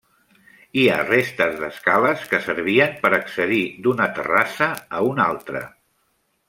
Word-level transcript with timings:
Hi 0.79 0.85
ha 0.93 1.03
restes 1.09 1.53
d'escales 1.59 2.23
que 2.33 2.39
servien 2.47 2.97
per 3.05 3.13
accedir 3.19 3.63
d'una 3.85 4.09
terrassa 4.19 4.75
a 5.01 5.07
una 5.13 5.31
altra. 5.35 5.65